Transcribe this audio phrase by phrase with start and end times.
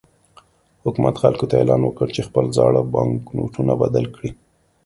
[0.85, 4.29] حکومت خلکو ته اعلان وکړ چې خپل زاړه بانکنوټونه بدل کړي.